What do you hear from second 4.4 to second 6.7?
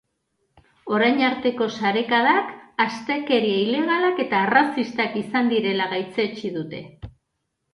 arrazistak izan direla gaitzetsi